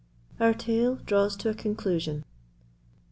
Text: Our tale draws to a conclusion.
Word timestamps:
Our 0.39 0.55
tale 0.55 0.95
draws 0.95 1.35
to 1.35 1.49
a 1.49 1.53
conclusion. 1.53 2.25